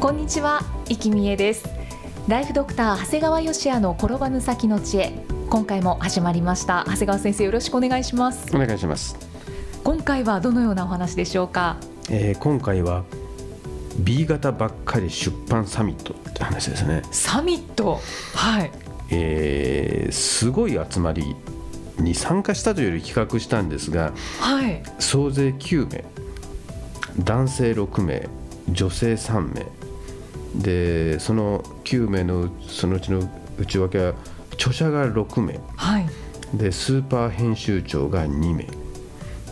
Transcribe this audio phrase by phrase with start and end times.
[0.00, 1.68] こんにちは、生きみえです。
[2.28, 5.24] ライフドクター長谷川芳也の転ばぬ先の知恵。
[5.50, 6.84] 今回も始まりました。
[6.86, 8.46] 長谷川先生よろしくお願いします。
[8.54, 9.16] お願いします、
[9.82, 11.78] 今回はどのようなお話でしょうか？
[12.10, 13.02] えー今回は
[13.98, 17.98] B 型ばっかり出版サミットって話ですね、サミット？
[18.34, 18.70] はい。
[19.10, 21.34] えーすごい集まり
[21.98, 24.80] に参加したというより企画したんですがはい。
[25.00, 26.04] 総勢9名。
[27.18, 28.28] 男性6名。
[28.70, 29.66] 女性3名
[30.54, 34.14] でその9名のそのうちの内訳は
[34.52, 35.60] 著者が6名。
[35.76, 36.06] はい。
[36.54, 38.66] でスーパー編集長が2名。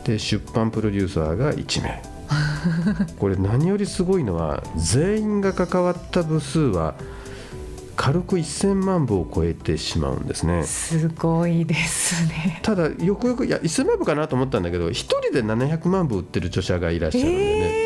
[0.05, 2.03] で出版プロデューサーが1名。
[3.19, 6.95] これ何よりすごいのは全員が関わった部数は
[7.97, 10.65] 軽く1000万部を超えてしまうんですね。
[10.65, 12.61] すごいですね。
[12.63, 17.86] ただよくよくいや1000万部かなと思ったんだけど1人で700万部売ってる著者がいらっしゃるんでね、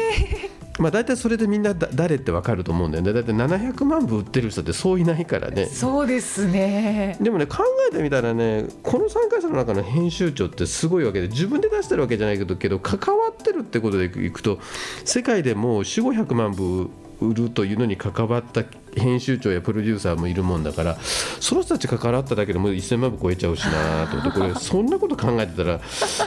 [0.81, 3.13] まあ大体それでみんなだ誰ってわかると思うんだよね。
[3.13, 5.67] だって700万部売ってる人ってそういないからね。
[5.67, 7.19] そうですね。
[7.21, 7.59] でもね考
[7.93, 14.59] えてみたらねこの参加者の中の編集長ってすごいわけで自分で出してるわけじゃないけどけど関わってるってことでいくと
[15.05, 18.65] 世界でも4500万部売るというのに関わった
[18.97, 20.99] 編集長やプロデューサーもいるもんだから
[21.41, 25.81] その人たち関わっただけでもう1000万部超えちゃうしなと思ってこれそんなこと考えてたら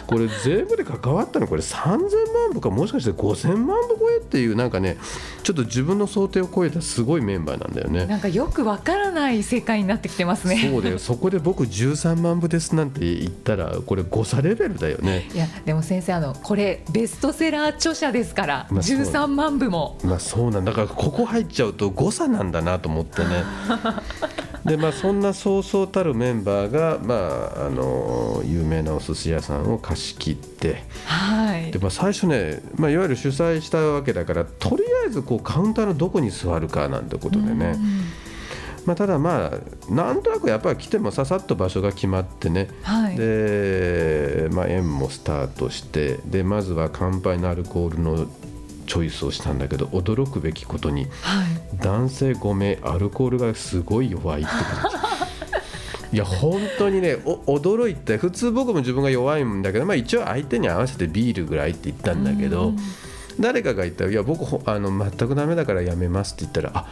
[0.07, 1.97] これ全部で関わったのこれ3000
[2.33, 4.97] 万部かもしかして5000万部超えっていうなんかね
[5.43, 8.05] ちょっと自分の想定を超えたすごいメンバーなんだよね。
[8.05, 10.69] なんかよくわからない世界になってきてますね。
[10.71, 10.99] そうだよ。
[10.99, 15.29] そこで僕13万部ですなんて言ったらこれ誤差レベルだよね。
[15.33, 19.97] いやでも先生あのこれベストセラー著者ですから、まあそう13万部も。
[20.03, 20.71] まあそうなんだ。
[20.71, 23.43] だからここ入っちゃうと誤差なんだなと思ってね。
[24.63, 27.15] でまあそんなそうそうたるメンバーがま
[27.57, 30.83] ああの有名なお寿司屋さんを貸し切って。
[31.05, 31.71] はい。
[31.71, 37.77] で、まあ、最初ね、まあ、いわゆる主催したわけだからとりあえずこうカウンターのどこに座るかなんてことでね、
[38.85, 43.17] まあ、ただまあなんとなくやっぱり来てもささっと場所が決まってね、はい。
[43.17, 48.27] で、まあ、円もスタートしてでまずは乾杯のアルコールの
[48.83, 51.77] チョイスをしたんだけど驚くべきことにはい。
[51.77, 55.03] 男性5名アルコールがすごい弱いってこと。
[56.13, 62.73] いや本当にねお驚いて普通僕も自分が弱いんだけど、まあ、一応相手に合わせてビールぐらいって言ったんだけど、
[63.39, 66.85] 誰かが言ったら「いや僕ほあの全くダメだからやめます」って言ったら「あ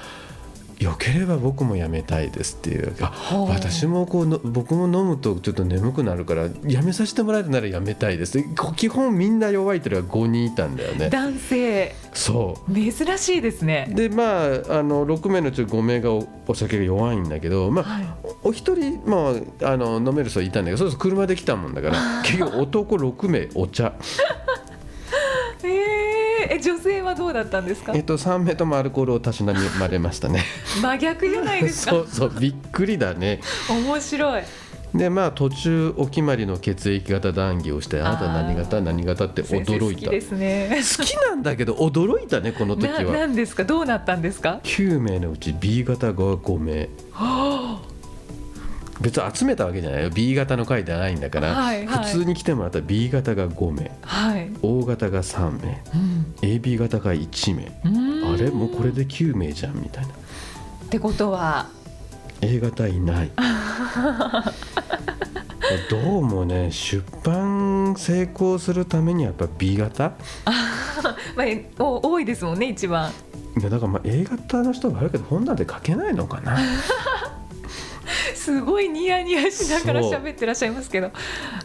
[0.81, 2.93] よければ僕もやめたいです」っていう
[3.47, 8.43] 私もこうの僕も飲むとちょっと眠くなるからやめさせてもらえるならやめたいです。
[8.55, 11.09] こ基本みんな弱いっていうのが5人いたんだよね。
[11.09, 11.95] 男性。
[12.13, 12.73] そう。
[12.73, 13.91] 珍しいですね。
[13.93, 18.05] でまああの6名のうち5名がおお酒が弱いんだけど、まあはい。
[18.43, 23.93] おお一人、まあ、あの飲める人はいたんだけどそうすると車で来たもんだから 結局男6名お茶。
[23.93, 24.60] えー、
[26.49, 27.93] え女性はどうだったんですか？
[27.95, 30.43] えっと3名ともアルコールをたしなまれましたね。
[30.81, 31.91] 真逆じゃないですか？
[31.91, 33.39] そうそうびっくりだね。
[33.69, 34.43] 面白い。
[34.93, 40.01] でまあ途中お決まりの血液型談義をしてあなた何型何型って驚いた。
[40.07, 40.69] 好きですね。
[40.97, 43.03] 好きなんだけど驚いたねこの時なは。
[43.19, 43.63] なんですか？
[43.63, 46.89] どうなったんですか？9名のうち B 型が5名
[49.01, 50.09] 別に集めたわけじゃないよ。
[50.09, 52.05] B 型の回ではないんだから、はいはい。
[52.05, 53.91] 普通に来てもらったら B 型が5名。
[54.01, 54.51] はい。
[54.61, 55.83] O 型が3名。
[55.93, 56.35] うん。
[56.41, 57.65] AB 型が1名。
[58.33, 58.51] あれ？
[58.51, 60.13] もうこれで9名じゃんみたいな。
[60.13, 60.13] っ
[60.89, 61.67] てことは。
[62.41, 63.31] A 型いない。
[65.89, 70.11] どうもね出版成功するためにはやっぱ B 型？
[71.35, 73.11] まあ、多いですもんね一番。
[73.59, 76.57] いやだからまあ A 型の人はあるけど本なんて書けないのかな
[78.51, 81.11] すごいニヤニヤしながら喋ってらっしゃいますけど。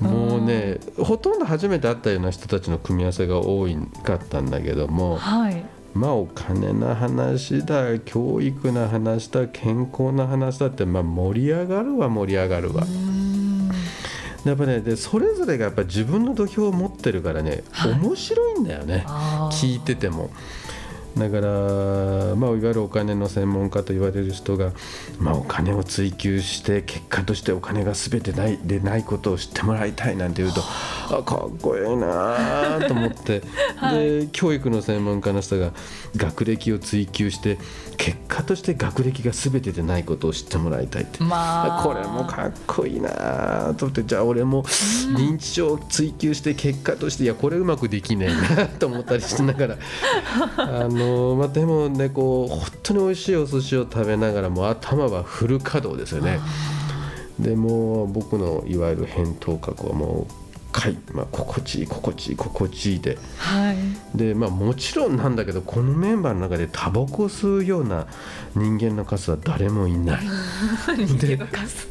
[0.00, 3.66] もうねほとんど初めて会ったような人たちの組み合わせが多
[4.04, 5.64] かったんだけどもはい。
[5.94, 12.84] まあお金の話だ教育の話だ健康の話だってまあ盛り上がるは盛り上がるわ。
[14.44, 17.92] やっぱねでそれぞれがやっぱ自分の土俵を持ってるからね、はい。
[17.92, 19.04] 面白いんだよね
[19.50, 20.30] 聞いてても。
[21.16, 24.72] だから、まあ、いわゆるお金の専門家と言われる人が、
[25.18, 31.22] まあ、お金を追求して結果としてお金が全てないでないことを知ってもらいたいなんて言うとあ。
[31.22, 33.42] かっこいいなと思って、
[33.92, 35.72] で教育の専門家の人が
[36.16, 37.58] 学歴を追求して
[37.96, 41.82] 結果として学歴が全てでないことを知ってもらいたいって、まあ。
[41.82, 44.04] これもかっこいいなと思って。
[44.04, 49.76] じゃあ俺も認知症を追求して結果としていやこれうまくできねえなと思ったりしながら。
[50.56, 51.05] あの、
[51.36, 56.40] まあ、でもねこう本当に美味しいお寿司を食べながらもう頭はフル稼働ですよね。
[57.38, 60.45] でもう僕のいわゆる扁桃核はもう
[60.76, 63.16] 快、まあ、心地いい心地いい心地いいで。
[63.38, 63.76] はい。
[64.14, 68.06] で、まあ、もちろんなんだけどこのメンバーの中でタバコを吸うような
[68.54, 70.20] 人間の数は誰もいない。
[70.94, 71.88] 人間の数。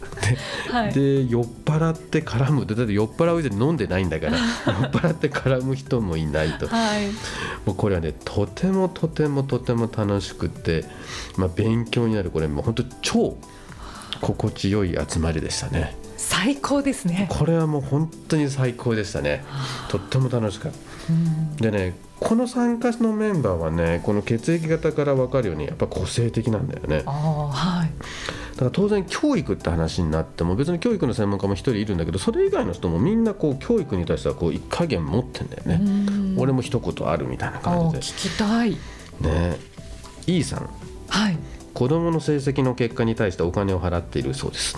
[0.72, 0.94] はい。
[0.94, 2.66] で酔っ払って絡む。
[2.68, 4.44] だって酔っ払う以前に飲んでないんだから酔っ
[4.92, 6.68] 払って絡む人もいないと。
[6.68, 7.08] はい。
[7.66, 10.86] もうこれはねとてもとてもとても楽しくって、
[11.38, 12.30] まあ、勉強になる。
[12.30, 13.36] これもう本当超
[14.22, 16.05] 心地よい集まりでしたね
[16.46, 17.26] 最高ですね。
[17.28, 19.44] これはもう本当に最高でしたね。
[19.90, 20.78] とっても楽しかった。
[21.12, 21.56] うん。
[21.58, 27.02] でねこの参加のメンバーはねこの血液型から分かるようにやっぱ個性的なんだよね。
[27.08, 27.92] はい。
[28.52, 36.36] だから当然教育って話になっても別に教育の専門家も一人いるんだけどそれ以外の人もみんなこう教育に対してはこう一加減持ってんだよね、うん。
[36.38, 38.78] 俺も一言あるみたいなあ感じあ聞きたい。
[39.20, 39.58] でね
[40.28, 40.70] E さん。
[41.08, 41.38] はい
[41.76, 44.76] 子供の成績の結果に対してお金を払っているそうです。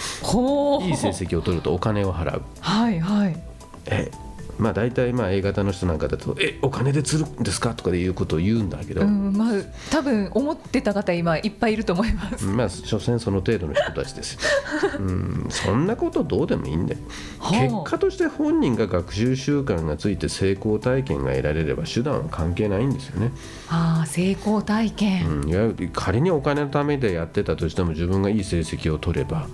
[0.82, 2.42] いい成績を取るとお金を払う。
[2.60, 3.38] はいはい。
[3.86, 4.12] え
[4.57, 9.51] まあ大体まあ A 型の人なんかだと「えお金で釣るんですか?」とかでいうことを言うんだけど、うんまあ
[9.92, 12.45] 多分思ってた方今いっぱいいると思います。
[12.45, 14.39] まあ所詮その程度の人たちですよ。
[15.00, 17.00] うんそんなことどうでもいいんだよ。
[17.39, 17.62] はあ。
[17.62, 23.31] 結果として本人が学習習慣がついて成功体験が得られれば手段は関係ないんですよね、
[23.69, 29.48] ああ成功体験、うん、いわゆる仮にお金のためでやってたとしても自分がいい成績を取れば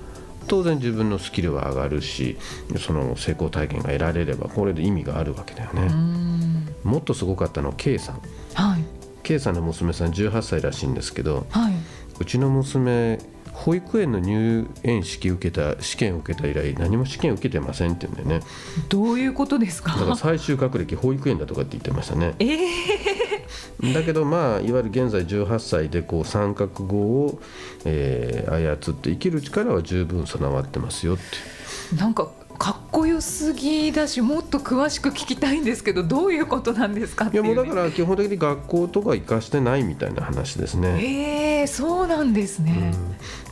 [0.48, 2.38] 当然自分のスキルは上がるし
[2.78, 6.68] その成功体験が得られればこれで意味があるわけだよね、うん。
[6.84, 8.22] もっとすごかったのは K さん。
[8.54, 8.84] はい。
[9.24, 11.74] K さんの娘さん18歳らしいんですけどはい。
[12.20, 13.20] うちの娘
[13.54, 18.46] 保育園の入園式受けた試験受けた以来何も試験受けてませんって言うんだよね。
[18.90, 19.92] どういうことですか？
[19.94, 22.34] だから最終学歴保育園だとかって言ってましたね。
[22.40, 22.58] ええ
[23.92, 27.40] だけどまあいわゆる現在18歳でこう三角語を、
[27.86, 41.00] えー操って生きる力は十分備わってますよってなんかかっこよすぎだしもっと詳しく聞きたいんですけどどういうことなんですかっていう、ね、いやもうだから基本的に学校とか行かしてないみたいな話ですね。
[41.02, 42.94] ええそうなんですね、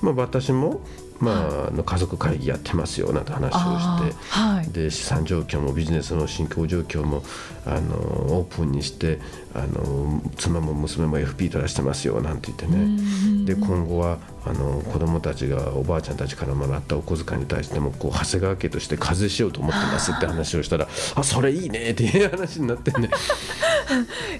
[0.02, 0.82] まあ、私も、
[1.22, 4.16] まあ、あの家族会議やってますよなんて話をあして。
[4.34, 4.68] あはい。
[4.70, 7.24] で資産状況もビジネスの進行状況も
[7.66, 9.20] あのオープンにして
[9.54, 13.46] あの妻も娘も FP 取らしてますよなんて言ってね。
[13.46, 23.10] で今後はあの子供たちがおばあちゃんたちからもらったお小遣いに対してもこう長谷川家として課税しようと思ってますって話をしたらあそれいいねっていう話になってね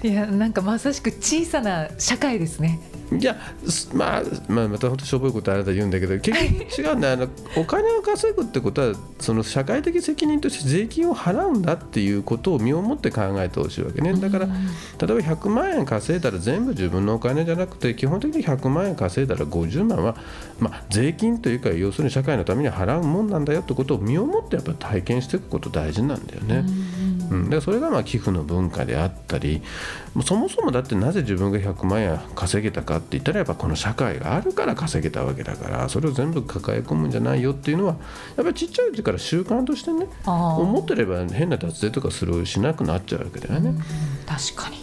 [0.02, 2.80] いやなんかまさしく小さな社会ですね。
[3.18, 3.36] いや
[3.68, 6.40] すまあ、まあ、また本当しょぼいことあなた言うんだけど結局
[6.80, 7.14] 違うんだよ。
[7.14, 14.14] あのお金を稼ぐってことはその社会的責任として税金を払うんだっていうことを身をもって考えてほしいわけね。
[14.14, 14.56] だから例え
[14.98, 15.06] ば
[15.36, 20.16] 100万円稼いだら全部自分のお金じゃなくて基本的に100万円稼いだら50万は、
[20.58, 26.64] まあ、税金というか要するに社会のために払うもんなんだよってことを身をもってやっぱ体験していくこと大事なんだよね。
[27.32, 29.62] うん、だからそれがまあ寄付の文化であったり
[30.24, 37.96] そもそもだってなぜ自分が100万円稼げたかって言ったらやっぱこの社会があるから稼げたわけだからそれを全部抱え込むんじゃないよっていうのは
[38.36, 43.74] やっぱりちっちゃいうちから習慣としてね思ってれば変な脱税とかするしなくなっちゃうわけだよね。
[44.26, 44.81] 確かに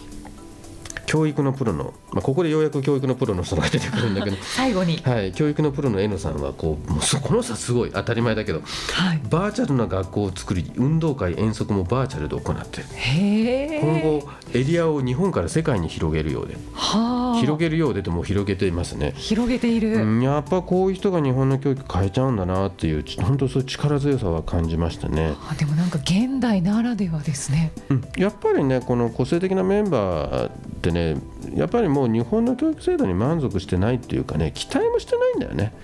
[1.10, 4.98] 教育のプロの、まあ、ここでようやく教育のプロの人が出てくるんだけど 最後に。
[4.98, 8.62] はい、教育のプロの江野さんはこうもうそこの差すごい当たり前だけど
[8.92, 9.20] はい。
[9.28, 17.40] バーチャルな学校を作り運動会遠足もバーチャルで行っている今後エリアを日本から世界に広げるようではあ。
[17.40, 19.12] 広げるようでともう広げていますね。
[19.16, 27.72] 広げている、うんやっぱこういう人が日本の教育変えちゃうんだなっていうち本当そういう力強さは感じましたね、あでもなんか現代ならではですね。
[27.88, 31.16] うん、やっぱりねこの個性的なメンバーってね
[31.54, 35.74] やっぱりもう日本の教育制度に満足してないっていうかね期待もしてないんだよね、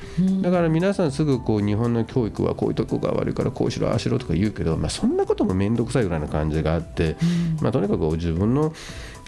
[0.40, 7.16] だから皆さんすぐこう日本の教育はこういうとこが悪いからこうしろああしろとか言うけど、まあ、そんなことも面倒くさいぐらいな感じがあって、
[7.60, 8.72] まあ、とにかく自分の、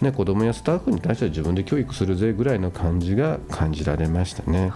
[0.01, 4.71] ね、子供やスタッフに対しては自分で教育するぜぐらいの感じが感じられましたね。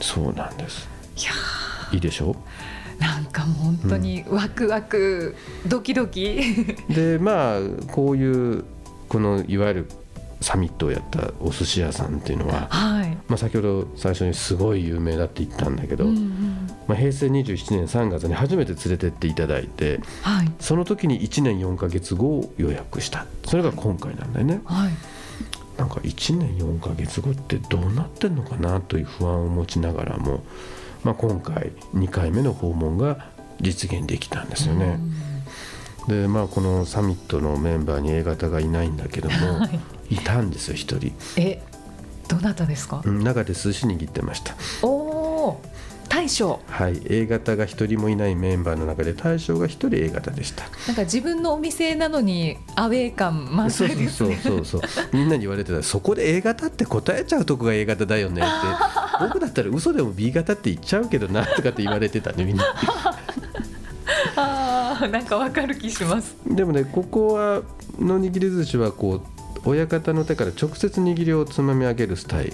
[0.00, 0.88] そうなんです。
[1.16, 1.30] いや
[1.92, 2.34] いいでしょ？
[2.98, 6.76] ーなんかもう本当にワクワク、ドキドキ。
[6.88, 7.60] でまあ
[7.92, 8.64] こういう
[9.14, 9.88] このいわゆる
[10.40, 13.16] サミットをやったお寿司屋さんっていうのは、はい。
[13.28, 20.52] まあ、先ほど最初にすごい有名だって言ったんだけど、うんうんまあ、平成27年3月に初めて連れてっていただいてはい。
[20.58, 23.26] その時に1年4ヶ月後を予約した。
[23.44, 24.60] それが今回なんだよね。
[24.64, 24.92] はい。
[25.78, 30.42] なんか1年4ヶ月後ってどうなってんのかなという不安を持ちながらも、
[31.04, 33.28] まあ、今回2回目の訪問が
[33.60, 34.98] 実現できたんですよね。
[36.08, 39.36] でまあこのサミットのメンバーに A 型がいないんだけども、
[40.10, 41.12] い、たんですよ1人。
[41.36, 41.62] え
[42.28, 43.02] どなたですか？
[43.04, 44.54] うん中で寿司握ってました。
[44.82, 45.60] おお
[46.08, 46.60] 大将。
[46.68, 50.64] はい A 型が1人もいないメンバーの中で大将が1人 A 型でした。
[50.86, 54.82] なんか自分のお店なのにアウェー感満そう載ですそうねそうそう。
[55.12, 58.50] みんなに言われてたそこで A 型って答えちゃうとこが A 型だよねって。
[59.20, 62.64] 僕だったら嘘でも B 型って言っちゃうけどなとかって言われてたねみんな
[65.08, 66.36] なんかわかる気します。
[66.46, 67.62] でもねここは
[67.98, 72.52] の握り寿司はこう親方の手から直接握りをつまみ上げるスタイル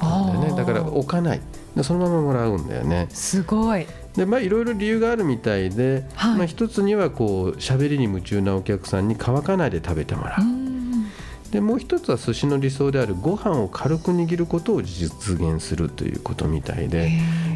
[0.00, 0.56] なんだよね。
[0.56, 1.40] だから置かない。
[1.76, 3.06] でそのままもらうんだよね。
[3.10, 3.86] すごい。
[4.16, 6.38] でまあいろいろ理由があるみたいで、はい。
[6.38, 10.57] まあ、一つにはこう喋りに夢中なお客さんに乾かないで食べてもらう、うん
[11.50, 17.10] でもう一つは寿司の理想であるご飯を軽く握ることを実現するということみたいで、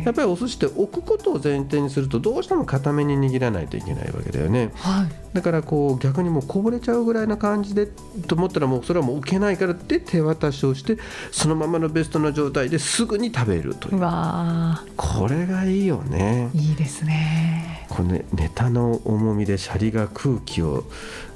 [0.04, 4.70] やっぱりお寿司って置くことを前提にするとどうしても固めに握らないといけないわけだよね。
[4.76, 5.34] はい。
[5.34, 10.98] だからこう逆にもうこぼれちゃうぐらいな感じでと思ったらもうそれはもう置けないからって手渡しをして
[11.30, 14.00] そのままのベストな状態ですぐに食べるという。
[14.96, 16.50] これがいいよね。
[16.54, 20.84] ーいいですねこのねネタの重みでシャリが空気を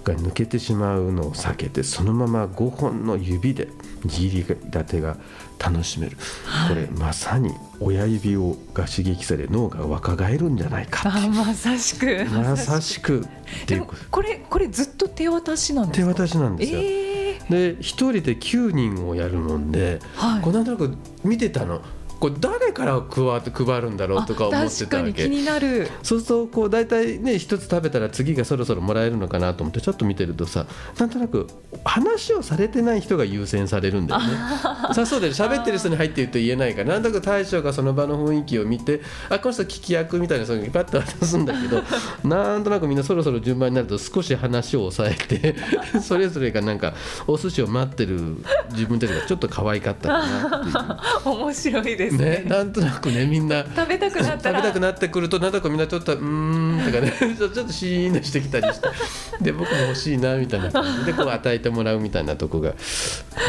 [0.04, 3.68] が抜けてしまうのを避けてそのまま5本の指で
[4.06, 5.18] 握り立てが
[5.58, 6.74] 楽しめる、はい。
[6.74, 11.02] これまさに親指をが刺激され脳が若返るんじゃないか。
[11.08, 12.24] あーまさしく。
[12.30, 13.20] まさしく。
[13.20, 13.22] っ
[13.66, 16.80] てでもいうこれこれずっと手渡しなんです手か渡しなんですよ。
[16.82, 20.42] えで1人で9人をやるもんで、ーはい。
[20.42, 21.82] こうなんとなく見てたの
[22.18, 25.28] これ誰から配って配るんだろうとか思ってたわけ。
[25.28, 25.88] になる。
[26.02, 30.66] そうするとこう大体ね一つ食べたら次がそろそろもらえるのかなと思ってちょっと見てるとさ
[30.98, 31.46] なんとなく
[31.84, 34.28] 話をされてない人が優先されるんだよね。
[34.94, 41.82] さそうで喋ってる人に入って言うと言えないからなんとなく大将がその場の雰囲気を見てあこの人聞き役みたいなそういうパッと渡すんだけど
[42.24, 45.54] なんとなくみんなそろそろ順番になると少し話を抑えて
[46.00, 46.94] それぞれがなんか
[47.26, 48.36] お寿司を待ってる
[48.72, 50.76] 自分たちがちょっと可愛かったかなっていう。
[51.36, 53.64] 面白いですね、ねなんとなくねみんな。
[53.64, 54.60] 食べたくなったら。
[54.60, 57.12] 食べたくなってくるとなんだかみんなちょっとうーんとかね。
[57.36, 58.88] ちょっとシーンとしてきたりして。
[59.40, 60.70] で僕も欲しいなみたいな。
[60.70, 62.74] 感じでこう与えてもらうみたいなとこが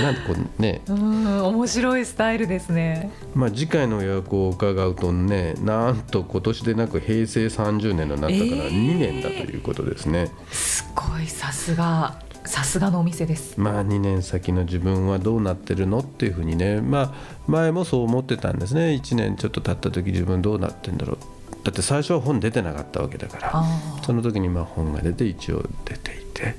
[0.02, 0.82] なんでこうね。
[0.88, 3.12] うん面白いスタイルですね。
[3.34, 8.70] まあ次回の予約を伺うとねなんと今年でなく平成30年になったからえー。
[8.70, 12.16] 2年だということですね、すごいさすが
[12.48, 13.60] さすがのお店です。
[13.60, 16.82] まあ2年先の自分はどうなってるのっていうふうにね。
[16.82, 17.14] まあ
[17.48, 19.00] 前もそう思ってたんですね。
[19.02, 21.18] 1年ちょっと経った時自分どうなってんだろう。
[21.64, 23.52] だって最初は本出てなかったわけだから。
[23.54, 23.66] あ
[24.04, 26.56] その時にまあ本が出て一応出ていて。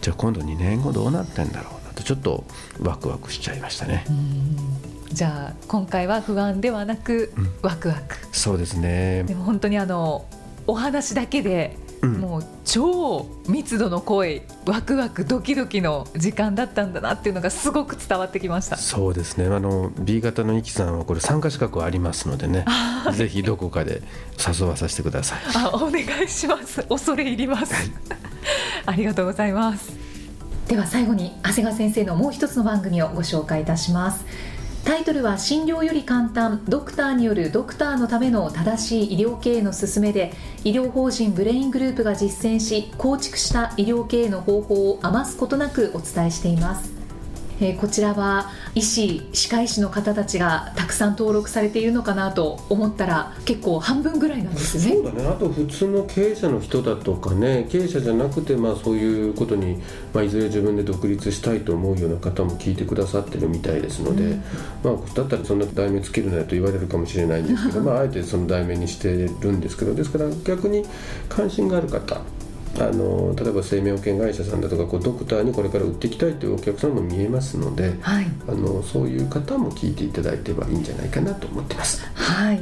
[0.00, 2.44] じゃあ今度2年後どうなってんだろうなとちょっと
[2.80, 4.04] ワクワクしちゃいましたね。
[5.12, 7.50] じゃあ今回は不安ではなくうん。
[7.62, 8.16] ワクワク。
[8.32, 9.24] そうですね。
[9.24, 10.26] でも本当にあの
[10.66, 12.12] お話だけでうん。
[12.14, 18.76] もう超密度の濃いワクワクドキドキの時間だったんだなっていうのがすごく伝わってきました。
[18.76, 19.46] そうですね。
[19.46, 22.64] あの B 型のイキさんはこれ参加資格ありますのでね
[23.12, 24.02] ぜひどこかで
[24.38, 25.38] 誘わさせてください。
[25.56, 26.82] あお願いします。
[26.84, 27.74] 恐れ入ります、
[28.86, 30.10] ありがとうございます。
[30.70, 34.24] では最後に長谷川先生のもう一つの番組をご紹介いたします
[34.84, 36.62] タイトルは診療より簡単。
[36.66, 40.32] ドクターによるドクターのための正しい医療経営の勧めで
[40.64, 46.99] 医療法人ブレイングループが実践し構築した医療経営の方法を余すことなくお伝えしています。
[47.60, 54.94] えーこちらは医師歯科医師の方たちがたくさん登録されているのかなと思ったら結構半分ぐらいなんですね。
[54.94, 55.26] そうだね。
[55.26, 59.82] あと普通の経営者の人だとかね経営者じゃなくてまあそういうことに、
[60.14, 64.42] まあ、いずれ自分で独立したいと思うような方も聞いてくださってるみたいですので、うん。
[64.82, 69.08] まあ、だったらそんな題名つけるなよと言われるかもしれないんですけど、まあ、あえてその題名にして
[69.40, 70.84] るんですけどですから逆に
[71.28, 72.20] 関心がある方
[72.78, 78.26] あの例えば生命保険会社さんだとかこうドクターにこれから売っていきたいというお客さんも見えますのではい。
[78.48, 82.04] あのそういう方も聞いていただいてはいいんじゃないかなと思ってます。
[82.14, 82.60] はい、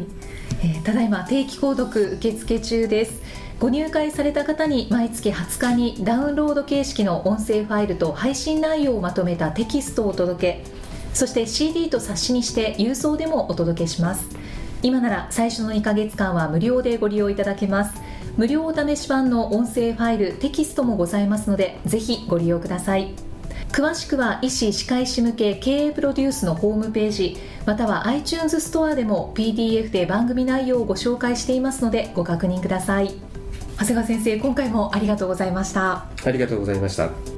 [0.62, 3.22] えーただいま定期購読受付中です。
[3.60, 10.64] ご入会された方に毎月20日にダウンロード形式の音声ファイルと配信内容をまとめたテキストをお届け。
[11.12, 14.28] そして CD と冊子にして郵送でもお届けします。
[14.82, 18.00] 今なら最初の2ヶ月間は無料でご利用いただけます
[18.38, 23.12] 無料お試し版の音声ファイルテキストもございますのでぜひご利用ください。
[23.72, 33.12] 詳しくは医師・歯科医師向け経営プロデュースのホームページまたは iTunes ストアでも PDF で番組内容をご紹介していますのでご確認ください。
[33.76, 36.06] 長谷川先生今回もありがとうございました。
[36.24, 37.37] ありがとうございました。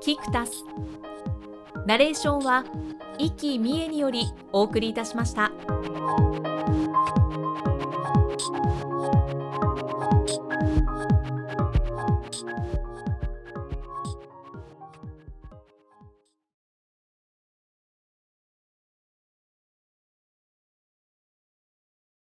[0.00, 0.64] キクタス
[1.86, 2.64] ナレーションは
[3.18, 5.52] 生きみえによりお送りいたしました。